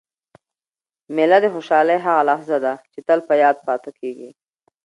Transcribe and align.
مېله 1.15 1.37
د 1.41 1.45
خوشحالۍ 1.53 1.97
هغه 2.05 2.21
لحظه 2.29 2.57
ده، 2.65 2.73
چي 2.91 2.99
تل 3.07 3.19
په 3.27 3.33
یاد 3.43 3.57
پاته 3.65 3.91
کېږي. 3.99 4.29